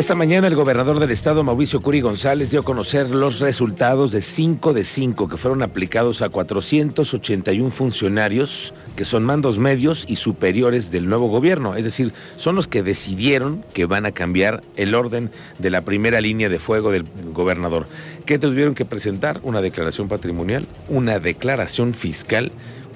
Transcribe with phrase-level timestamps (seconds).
[0.00, 4.22] Esta mañana el gobernador del estado, Mauricio Curi González, dio a conocer los resultados de
[4.22, 10.90] 5 de 5 que fueron aplicados a 481 funcionarios que son mandos medios y superiores
[10.90, 11.76] del nuevo gobierno.
[11.76, 16.22] Es decir, son los que decidieron que van a cambiar el orden de la primera
[16.22, 17.04] línea de fuego del
[17.34, 17.86] gobernador.
[18.24, 19.38] ¿Qué tuvieron que presentar?
[19.42, 22.52] Una declaración patrimonial, una declaración fiscal,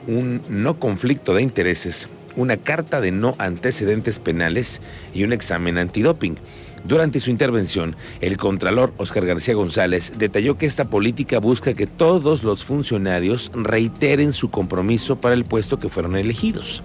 [0.06, 4.80] un no conflicto de intereses, una carta de no antecedentes penales
[5.12, 6.38] y un examen antidoping.
[6.84, 12.42] Durante su intervención, el contralor Oscar García González detalló que esta política busca que todos
[12.42, 16.82] los funcionarios reiteren su compromiso para el puesto que fueron elegidos.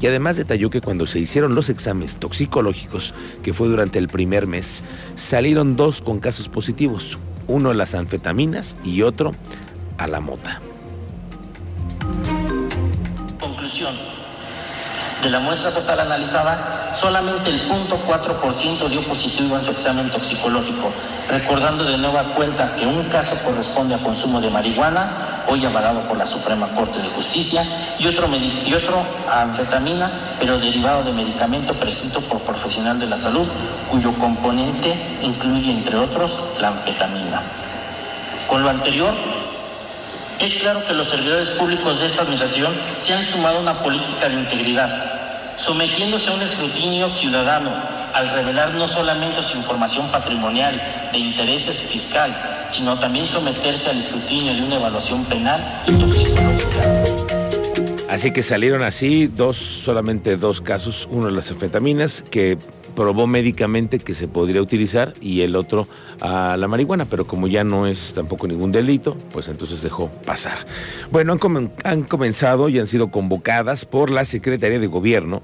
[0.00, 4.46] Y además detalló que cuando se hicieron los exámenes toxicológicos, que fue durante el primer
[4.46, 4.84] mes,
[5.16, 9.32] salieron dos con casos positivos, uno a las anfetaminas y otro
[9.98, 10.60] a la mota.
[13.40, 13.94] Conclusión.
[15.22, 20.92] De la muestra total analizada, solamente el 0.4% dio positivo en su examen toxicológico,
[21.30, 26.18] recordando de nueva cuenta que un caso corresponde a consumo de marihuana, hoy avalado por
[26.18, 27.64] la Suprema Corte de Justicia,
[28.00, 28.28] y otro,
[28.66, 30.10] y otro a anfetamina,
[30.40, 33.46] pero derivado de medicamento prescrito por profesional de la salud,
[33.92, 37.42] cuyo componente incluye, entre otros, la anfetamina.
[38.48, 39.14] Con lo anterior,
[40.38, 44.28] es claro que los servidores públicos de esta administración se han sumado a una política
[44.28, 45.22] de integridad
[45.56, 47.70] sometiéndose a un escrutinio ciudadano
[48.14, 50.80] al revelar no solamente su información patrimonial
[51.12, 52.34] de intereses fiscal,
[52.68, 56.92] sino también someterse al escrutinio de una evaluación penal y toxicológica.
[58.10, 62.58] Así que salieron así dos, solamente dos casos, uno de las anfetaminas que
[62.94, 65.86] probó médicamente que se podría utilizar y el otro
[66.20, 70.66] a la marihuana, pero como ya no es tampoco ningún delito, pues entonces dejó pasar.
[71.10, 71.36] Bueno,
[71.84, 75.42] han, comenzado y han sido convocadas por la Secretaría de Gobierno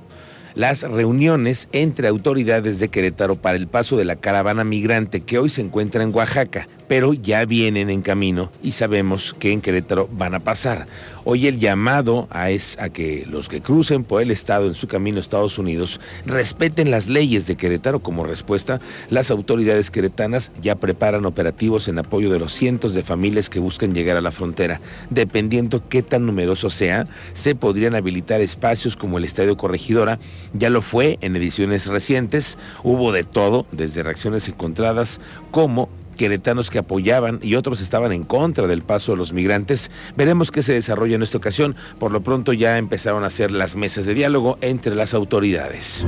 [0.55, 5.51] las reuniones entre autoridades de Querétaro para el paso de la caravana migrante que hoy
[5.51, 10.35] se encuentra en Oaxaca, pero ya vienen en camino y sabemos que en Querétaro van
[10.35, 10.87] a pasar.
[11.25, 14.89] Hoy el llamado a es a que los que crucen por el estado en su
[14.89, 18.81] camino a Estados Unidos respeten las leyes de Querétaro como respuesta.
[19.11, 23.93] Las autoridades queretanas ya preparan operativos en apoyo de los cientos de familias que buscan
[23.93, 24.81] llegar a la frontera.
[25.11, 30.19] Dependiendo qué tan numeroso sea, se podrían habilitar espacios como el Estadio Corregidora.
[30.55, 32.57] Ya lo fue en ediciones recientes.
[32.83, 35.21] Hubo de todo, desde reacciones encontradas
[35.51, 39.91] como queretanos que apoyaban y otros estaban en contra del paso de los migrantes.
[40.15, 41.77] Veremos qué se desarrolla en esta ocasión.
[41.99, 46.05] Por lo pronto ya empezaron a hacer las mesas de diálogo entre las autoridades.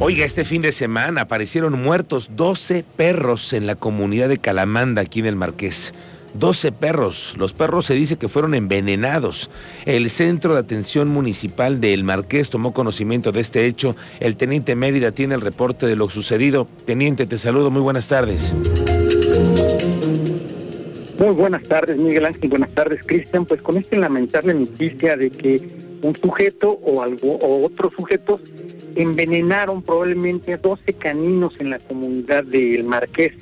[0.00, 5.20] Oiga, este fin de semana aparecieron muertos 12 perros en la comunidad de Calamanda, aquí
[5.20, 5.92] en el Marqués.
[6.34, 7.34] 12 perros.
[7.38, 9.50] Los perros se dice que fueron envenenados.
[9.86, 13.96] El Centro de Atención Municipal de El Marqués tomó conocimiento de este hecho.
[14.20, 16.66] El teniente Mérida tiene el reporte de lo sucedido.
[16.84, 17.70] Teniente, te saludo.
[17.70, 18.54] Muy buenas tardes.
[21.18, 22.48] Muy buenas tardes, Miguel Ángel.
[22.48, 23.44] Buenas tardes, Cristian.
[23.44, 25.66] Pues con esta lamentable noticia de que
[26.02, 28.40] un sujeto o algo o otros sujetos
[28.94, 33.32] envenenaron probablemente a 12 caninos en la comunidad de El Marqués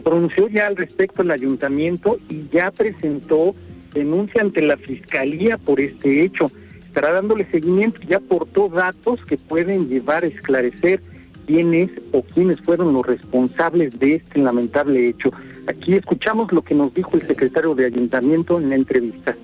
[0.00, 3.54] pronunció ya al respecto el ayuntamiento y ya presentó
[3.92, 6.50] denuncia ante la fiscalía por este hecho.
[6.86, 11.00] Estará dándole seguimiento, ya aportó datos que pueden llevar a esclarecer
[11.46, 15.30] quiénes o quiénes fueron los responsables de este lamentable hecho.
[15.66, 19.36] Aquí escuchamos lo que nos dijo el secretario de ayuntamiento en la entrevista.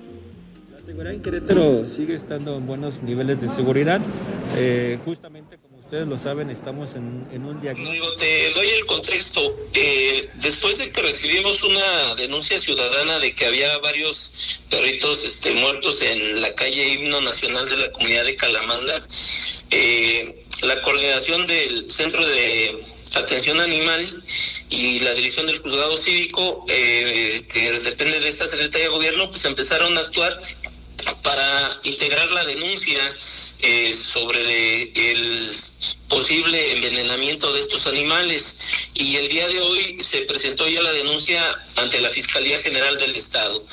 [0.73, 4.01] La seguridad en Querétaro sigue estando en buenos niveles de seguridad.
[4.57, 5.57] Eh, justamente
[5.87, 8.13] Ustedes lo saben, estamos en, un diagnóstico.
[8.17, 9.55] Te doy el contexto.
[9.73, 16.01] Eh, después de que recibimos una denuncia ciudadana de que había varios perritos este, muertos
[16.01, 19.07] en la calle Himno Nacional de la Comunidad de Calamanda,
[19.71, 22.83] eh, la coordinación del Centro de
[23.15, 24.23] Atención Animal
[24.69, 29.45] y la dirección del Juzgado Cívico, eh, que depende de esta Secretaría de Gobierno, pues
[29.45, 30.37] empezaron a actuar
[31.15, 32.99] para integrar la denuncia
[33.59, 35.55] eh, sobre el
[36.07, 41.41] posible envenenamiento de estos animales y el día de hoy se presentó ya la denuncia
[41.77, 43.63] ante la Fiscalía General del Estado.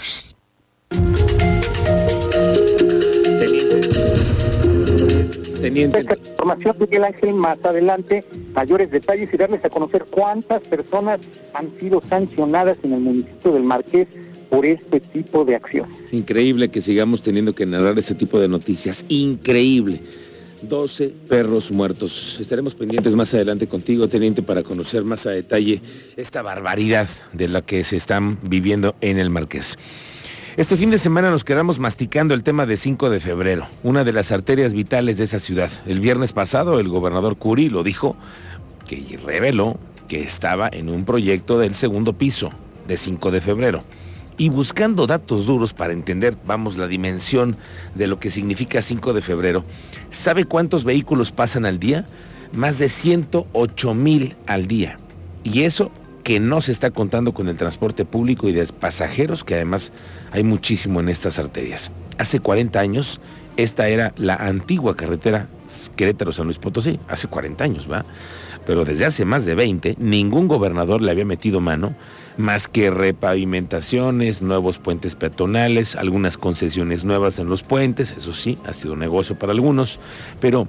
[5.61, 6.01] Teniente.
[6.01, 11.21] Esta información, Miguel Ángel, más adelante, mayores detalles y darles a conocer cuántas personas
[11.55, 14.09] han sido sancionadas en el municipio del Marqués
[14.55, 15.89] por este tipo de acción.
[16.13, 19.05] Increíble que sigamos teniendo que narrar este tipo de noticias.
[19.09, 20.01] Increíble.
[20.63, 22.39] 12 perros muertos.
[22.41, 25.81] Estaremos pendientes más adelante contigo, teniente, para conocer más a detalle
[26.17, 29.77] esta barbaridad de la que se están viviendo en el Marqués.
[30.57, 34.13] Este fin de semana nos quedamos masticando el tema de 5 de febrero, una de
[34.13, 35.71] las arterias vitales de esa ciudad.
[35.85, 38.17] El viernes pasado el gobernador Curi lo dijo,
[38.87, 42.51] que reveló que estaba en un proyecto del segundo piso
[42.87, 43.83] de 5 de febrero.
[44.37, 47.57] Y buscando datos duros para entender, vamos, la dimensión
[47.95, 49.65] de lo que significa 5 de febrero,
[50.11, 52.05] ¿sabe cuántos vehículos pasan al día?
[52.53, 54.99] Más de 108 mil al día.
[55.45, 55.93] Y eso
[56.25, 59.93] que no se está contando con el transporte público y de pasajeros, que además
[60.33, 61.91] hay muchísimo en estas arterias.
[62.19, 63.21] Hace 40 años,
[63.57, 65.49] esta era la antigua carretera
[65.97, 68.05] Querétaro-San Luis Potosí, hace 40 años, ¿va?
[68.67, 71.95] Pero desde hace más de 20, ningún gobernador le había metido mano
[72.37, 78.73] más que repavimentaciones, nuevos puentes peatonales, algunas concesiones nuevas en los puentes, eso sí, ha
[78.73, 80.01] sido un negocio para algunos,
[80.41, 80.67] pero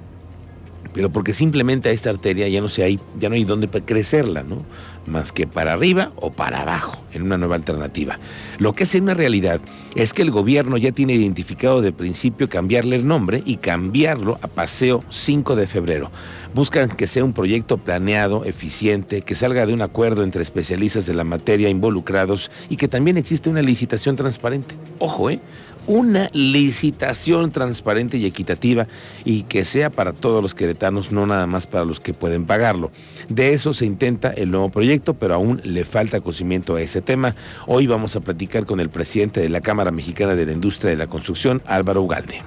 [0.96, 4.42] pero porque simplemente a esta arteria ya no se hay, ya no hay dónde crecerla,
[4.42, 4.64] ¿no?
[5.06, 8.18] Más que para arriba o para abajo, en una nueva alternativa.
[8.56, 9.60] Lo que es una realidad
[9.94, 14.48] es que el gobierno ya tiene identificado de principio cambiarle el nombre y cambiarlo a
[14.48, 16.10] Paseo 5 de febrero.
[16.54, 21.12] Buscan que sea un proyecto planeado, eficiente, que salga de un acuerdo entre especialistas de
[21.12, 24.74] la materia involucrados y que también existe una licitación transparente.
[24.98, 25.40] Ojo, ¿eh?
[25.86, 28.86] Una licitación transparente y equitativa
[29.24, 32.90] y que sea para todos los queretanos, no nada más para los que pueden pagarlo.
[33.28, 37.34] De eso se intenta el nuevo proyecto, pero aún le falta conocimiento a ese tema.
[37.66, 40.96] Hoy vamos a platicar con el presidente de la Cámara Mexicana de la Industria de
[40.96, 42.42] la Construcción, Álvaro Ugalde.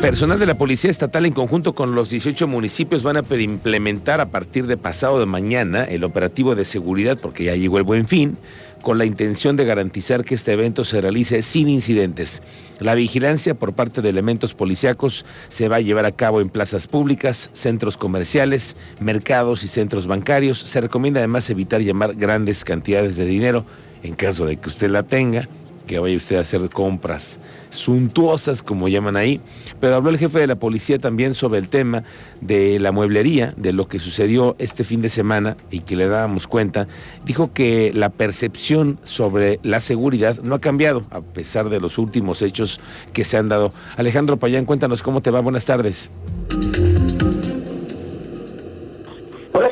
[0.00, 4.30] Personal de la Policía Estatal en conjunto con los 18 municipios van a implementar a
[4.30, 8.38] partir de pasado de mañana el operativo de seguridad porque ya llegó el buen fin
[8.80, 12.40] con la intención de garantizar que este evento se realice sin incidentes.
[12.78, 16.86] La vigilancia por parte de elementos policíacos se va a llevar a cabo en plazas
[16.86, 20.60] públicas, centros comerciales, mercados y centros bancarios.
[20.60, 23.66] Se recomienda además evitar llamar grandes cantidades de dinero
[24.02, 25.46] en caso de que usted la tenga
[25.90, 27.40] que vaya usted a hacer compras
[27.70, 29.40] suntuosas, como llaman ahí.
[29.80, 32.04] Pero habló el jefe de la policía también sobre el tema
[32.40, 36.46] de la mueblería, de lo que sucedió este fin de semana y que le dábamos
[36.46, 36.86] cuenta.
[37.24, 42.40] Dijo que la percepción sobre la seguridad no ha cambiado a pesar de los últimos
[42.42, 42.78] hechos
[43.12, 43.72] que se han dado.
[43.96, 45.40] Alejandro Payán, cuéntanos cómo te va.
[45.40, 46.08] Buenas tardes.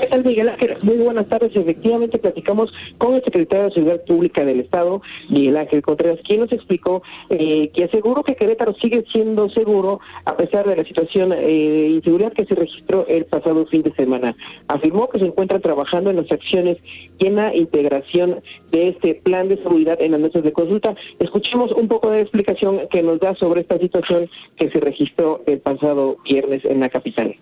[0.09, 0.77] Tal Miguel Ángel?
[0.83, 1.51] Muy buenas tardes.
[1.55, 6.53] Efectivamente platicamos con el secretario de Seguridad Pública del Estado, Miguel Ángel Contreras, quien nos
[6.53, 11.37] explicó eh, que aseguró que Querétaro sigue siendo seguro a pesar de la situación eh,
[11.37, 14.37] de inseguridad que se registró el pasado fin de semana.
[14.69, 16.79] Afirmó que se encuentra trabajando en las acciones
[17.19, 18.41] y en la integración
[18.71, 20.95] de este plan de seguridad en las mesas de consulta.
[21.19, 25.59] Escuchemos un poco de explicación que nos da sobre esta situación que se registró el
[25.61, 27.37] pasado viernes en la capital.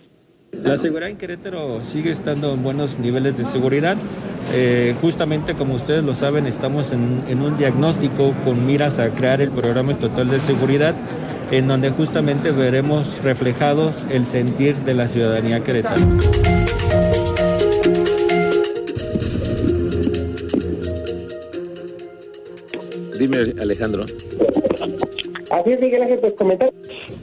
[0.52, 3.96] La seguridad en Querétaro sigue estando en buenos niveles de seguridad.
[4.54, 9.40] Eh, justamente como ustedes lo saben, estamos en, en, un diagnóstico con miras a crear
[9.40, 10.94] el programa total de seguridad,
[11.50, 16.18] en donde justamente veremos reflejados el sentir de la ciudadanía queretana.
[23.18, 24.04] Dime, Alejandro.
[25.50, 26.72] Así es, Miguel Ángel, pues comentar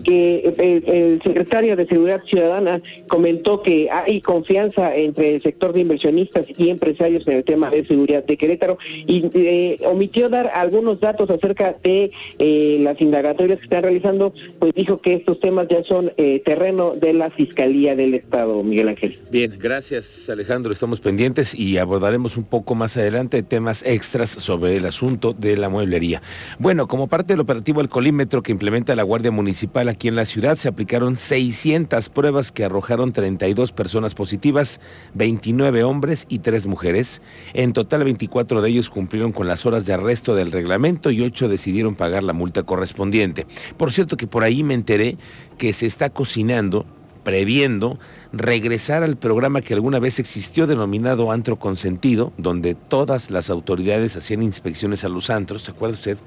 [0.04, 6.46] que el, secretario de Seguridad Ciudadana comentó que hay confianza entre el sector de inversionistas
[6.58, 8.78] y empresarios en el tema de seguridad de Querétaro
[9.08, 14.74] y eh, omitió dar algunos datos acerca de eh, las indagatorias que están realizando, pues
[14.74, 19.20] dijo que estos temas ya son eh, terreno de la Fiscalía del Estado, Miguel Ángel.
[19.32, 24.86] Bien, gracias Alejandro, estamos pendientes y abordaremos un poco más adelante temas extras sobre el
[24.86, 26.22] asunto de la mueblería.
[26.60, 30.26] Bueno, como parte del operativo El Colímetro que implementa la Guardia Municipal aquí en la
[30.26, 34.80] ciudad, se aplicaron 600 pruebas que arrojaron 32 personas positivas,
[35.14, 37.22] 29 hombres y 3 mujeres.
[37.54, 41.48] En total, 24 de ellos cumplieron con las horas de arresto del reglamento y 8
[41.48, 43.48] decidieron pagar la multa correspondiente.
[43.78, 45.18] Por cierto que por ahí me enteré
[45.58, 46.86] que se está cocinando
[47.24, 48.00] previendo
[48.32, 54.42] regresar al programa que alguna vez existió denominado antro consentido, donde todas las autoridades hacían
[54.42, 56.18] inspecciones a los antros, ¿se acuerda usted?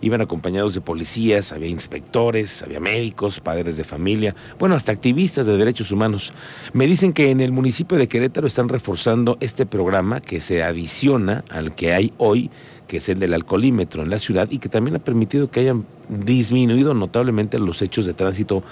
[0.00, 5.56] Iban acompañados de policías, había inspectores, había médicos, padres de familia, bueno, hasta activistas de
[5.56, 6.32] derechos humanos.
[6.72, 11.44] Me dicen que en el municipio de Querétaro están reforzando este programa que se adiciona
[11.50, 12.50] al que hay hoy
[12.86, 15.86] que es el del alcoholímetro en la ciudad y que también ha permitido que hayan
[16.08, 18.62] disminuido notablemente los hechos de tránsito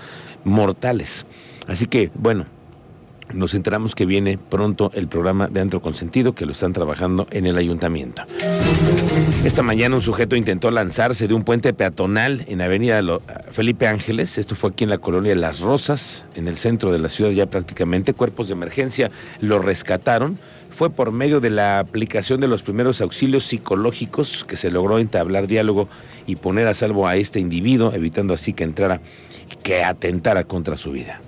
[0.45, 1.25] mortales.
[1.67, 2.47] Así que, bueno,
[3.33, 7.47] nos enteramos que viene pronto el programa de Antro Consentido que lo están trabajando en
[7.47, 8.23] el ayuntamiento.
[9.45, 13.01] Esta mañana un sujeto intentó lanzarse de un puente peatonal en Avenida
[13.51, 14.39] Felipe Ángeles.
[14.39, 17.47] Esto fue aquí en la colonia Las Rosas, en el centro de la ciudad ya
[17.47, 18.13] prácticamente.
[18.13, 20.39] Cuerpos de emergencia lo rescataron.
[20.71, 25.47] Fue por medio de la aplicación de los primeros auxilios psicológicos que se logró entablar
[25.47, 25.89] diálogo
[26.27, 29.01] y poner a salvo a este individuo, evitando así que entrara,
[29.63, 31.21] que atentara contra su vida.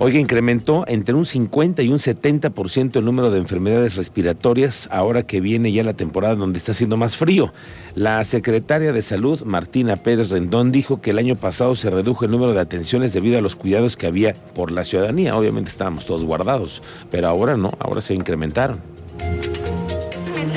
[0.00, 5.40] Oiga, incrementó entre un 50 y un 70% el número de enfermedades respiratorias ahora que
[5.40, 7.54] viene ya la temporada donde está haciendo más frío.
[7.94, 12.32] La secretaria de Salud, Martina Pérez Rendón, dijo que el año pasado se redujo el
[12.32, 15.38] número de atenciones debido a los cuidados que había por la ciudadanía.
[15.38, 18.80] Obviamente estábamos todos guardados, pero ahora no, ahora se incrementaron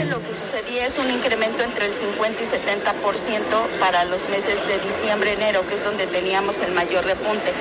[0.05, 4.77] lo que sucedía es un incremento entre el 50 y 70% para los meses de
[4.79, 7.53] diciembre, enero, que es donde teníamos el mayor repunte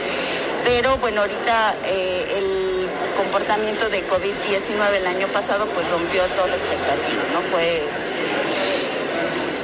[0.66, 7.22] pero bueno, ahorita eh, el comportamiento de COVID-19 el año pasado pues rompió toda expectativa,
[7.32, 7.40] ¿no?
[7.52, 8.04] Fue este,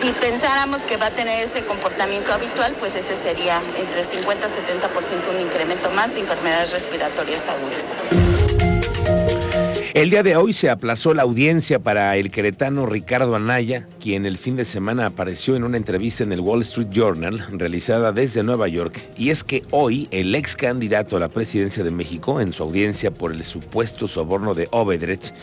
[0.01, 4.51] si pensáramos que va a tener ese comportamiento habitual, pues ese sería entre 50 y
[4.51, 8.52] 70% un incremento más de enfermedades respiratorias agudas.
[9.95, 14.39] El día de hoy se aplazó la audiencia para el queretano Ricardo Anaya, quien el
[14.39, 18.69] fin de semana apareció en una entrevista en el Wall Street Journal realizada desde Nueva
[18.69, 18.99] York.
[19.19, 23.11] Y es que hoy el ex candidato a la presidencia de México, en su audiencia
[23.11, 25.35] por el supuesto soborno de Obedrecht,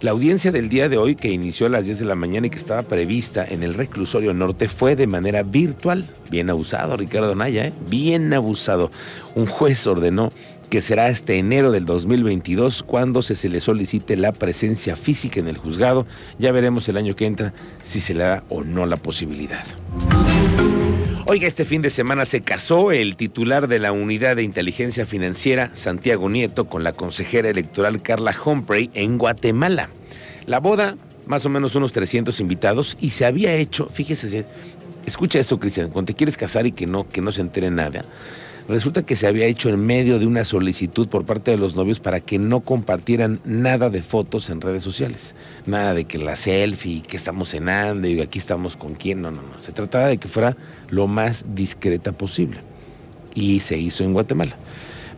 [0.00, 2.50] la audiencia del día de hoy, que inició a las 10 de la mañana y
[2.50, 6.10] que estaba prevista en el reclusorio norte, fue de manera virtual.
[6.28, 7.72] Bien abusado, Ricardo Anaya, ¿eh?
[7.88, 8.90] bien abusado.
[9.36, 10.32] Un juez ordenó
[10.72, 15.58] que será este enero del 2022 cuando se, le solicite la presencia física en el
[15.58, 16.06] juzgado.
[16.38, 17.52] Ya veremos el año que entra
[17.82, 19.62] si se le da o no la posibilidad.
[21.26, 25.68] Oiga, este fin de semana se casó el titular de la Unidad de Inteligencia Financiera,
[25.74, 29.90] Santiago Nieto, con la consejera electoral Carla Humphrey en Guatemala.
[30.46, 34.46] La boda, más o menos unos 300 invitados, y se había hecho, fíjese,
[35.04, 38.06] escucha esto, Cristian, cuando te quieres casar y que no, que no se entere nada
[38.68, 41.98] Resulta que se había hecho en medio de una solicitud por parte de los novios
[42.00, 45.34] para que no compartieran nada de fotos en redes sociales.
[45.66, 49.20] Nada de que la selfie, que estamos cenando y aquí estamos con quién.
[49.20, 49.58] No, no, no.
[49.58, 50.56] Se trataba de que fuera
[50.90, 52.60] lo más discreta posible.
[53.34, 54.56] Y se hizo en Guatemala.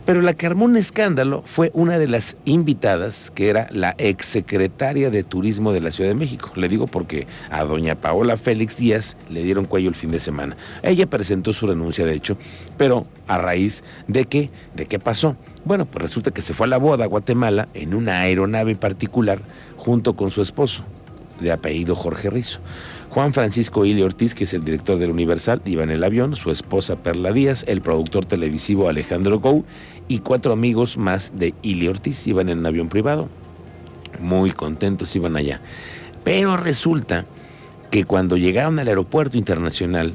[0.05, 5.11] Pero la que armó un escándalo fue una de las invitadas, que era la exsecretaria
[5.11, 6.53] de Turismo de la Ciudad de México.
[6.57, 10.59] Le digo porque a doña Paola Félix Díaz le dieron cuello el fin de semana.
[10.83, 12.37] Ella presentó su renuncia, de hecho,
[12.77, 15.37] pero a raíz de qué, de qué pasó.
[15.65, 19.41] Bueno, pues resulta que se fue a la boda a Guatemala en una aeronave particular
[19.79, 20.85] junto con su esposo,
[21.45, 22.61] de apellido Jorge Rizo.
[23.11, 26.51] Juan Francisco Ili Ortiz, que es el director del Universal, iba en el avión, su
[26.51, 29.65] esposa Perla Díaz, el productor televisivo Alejandro Gou
[30.09, 33.29] y cuatro amigos más de Ili Ortiz iban en un avión privado.
[34.19, 35.61] Muy contentos iban allá.
[36.25, 37.25] Pero resulta
[37.91, 40.15] que cuando llegaron al aeropuerto internacional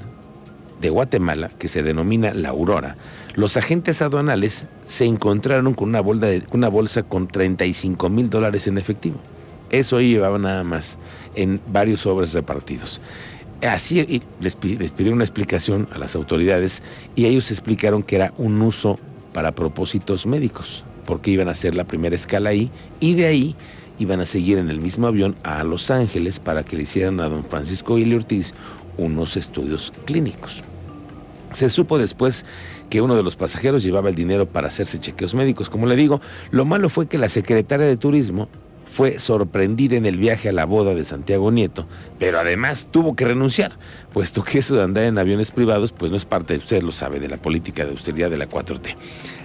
[0.81, 2.98] de Guatemala, que se denomina La Aurora,
[3.36, 8.77] los agentes aduanales se encontraron con una bolsa, una bolsa con 35 mil dólares en
[8.77, 9.19] efectivo.
[9.69, 10.97] Eso llevaba nada más
[11.35, 13.01] en varios sobres repartidos.
[13.61, 16.81] Así les, pidieron una explicación a las autoridades
[17.15, 18.97] y ellos explicaron que era un uso
[19.33, 22.71] para propósitos médicos, porque iban a hacer la primera escala ahí
[23.01, 23.55] y de ahí
[23.99, 27.27] iban a seguir en el mismo avión a Los Ángeles para que le hicieran a
[27.27, 28.53] don Francisco Ili Ortiz
[28.97, 30.63] unos estudios clínicos.
[31.51, 32.45] Se supo después
[32.89, 35.69] que uno de los pasajeros llevaba el dinero para hacerse chequeos médicos.
[35.69, 36.21] Como le digo,
[36.51, 38.47] lo malo fue que la secretaria de Turismo
[38.91, 43.25] fue sorprendida en el viaje a la boda de Santiago Nieto, pero además tuvo que
[43.25, 43.74] renunciar,
[44.13, 47.19] puesto que eso de andar en aviones privados pues no es parte, usted lo sabe,
[47.19, 48.96] de la política de austeridad de la 4T.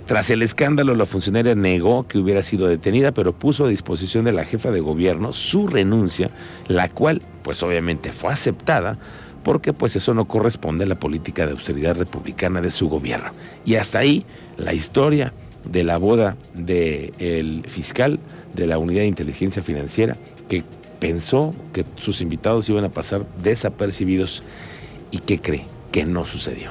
[0.07, 4.33] Tras el escándalo, la funcionaria negó que hubiera sido detenida, pero puso a disposición de
[4.33, 6.31] la jefa de gobierno su renuncia,
[6.69, 8.99] la cual pues obviamente fue aceptada
[9.45, 13.31] porque pues eso no corresponde a la política de austeridad republicana de su gobierno.
[13.65, 15.33] Y hasta ahí la historia
[15.65, 18.19] de la boda del fiscal
[18.55, 20.17] de la Unidad de Inteligencia Financiera,
[20.49, 20.63] que
[21.01, 24.43] pensó que sus invitados iban a pasar desapercibidos
[25.11, 26.71] y que cree que no sucedió.